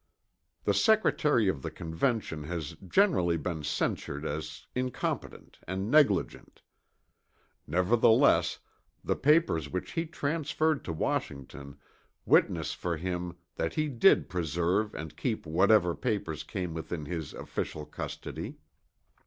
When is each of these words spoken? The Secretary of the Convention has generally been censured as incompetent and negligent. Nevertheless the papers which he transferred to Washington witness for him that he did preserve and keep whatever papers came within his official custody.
The 0.63 0.73
Secretary 0.73 1.47
of 1.47 1.61
the 1.61 1.69
Convention 1.69 2.45
has 2.45 2.71
generally 2.87 3.37
been 3.37 3.63
censured 3.63 4.25
as 4.25 4.65
incompetent 4.73 5.59
and 5.67 5.91
negligent. 5.91 6.63
Nevertheless 7.67 8.57
the 9.03 9.15
papers 9.15 9.69
which 9.69 9.91
he 9.91 10.07
transferred 10.07 10.83
to 10.85 10.91
Washington 10.91 11.77
witness 12.25 12.73
for 12.73 12.97
him 12.97 13.37
that 13.57 13.75
he 13.75 13.89
did 13.89 14.27
preserve 14.27 14.95
and 14.95 15.15
keep 15.15 15.45
whatever 15.45 15.93
papers 15.93 16.41
came 16.41 16.73
within 16.73 17.05
his 17.05 17.35
official 17.35 17.85
custody. 17.85 18.57